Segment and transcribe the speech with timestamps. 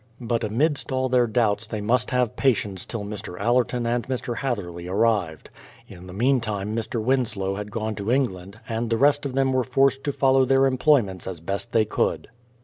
[0.19, 3.39] But amidst all their doubts they must have patience till Mr.
[3.39, 4.37] Allerton and Mr.
[4.37, 5.51] Hath erley arrived.
[5.87, 6.99] In the meantime Mr.
[6.99, 10.65] Winslow had gone to England, and the rest of them v^ere forced to follow their
[10.65, 12.29] employments as best they could.